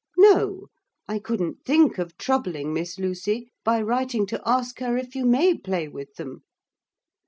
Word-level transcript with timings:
No; 0.17 0.69
I 1.07 1.19
couldn't 1.19 1.63
think 1.63 1.99
of 1.99 2.17
troubling 2.17 2.73
Miss 2.73 2.97
Lucy 2.97 3.51
by 3.63 3.83
writing 3.83 4.25
to 4.25 4.41
ask 4.47 4.79
her 4.79 4.97
if 4.97 5.13
you 5.15 5.25
may 5.27 5.55
play 5.55 5.87
with 5.87 6.15
them. 6.15 6.41